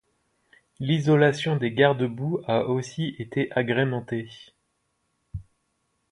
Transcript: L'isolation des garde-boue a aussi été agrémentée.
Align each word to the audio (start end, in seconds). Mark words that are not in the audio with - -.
L'isolation 0.79 1.57
des 1.57 1.71
garde-boue 1.71 2.41
a 2.47 2.65
aussi 2.65 3.13
été 3.19 3.51
agrémentée. 3.51 4.27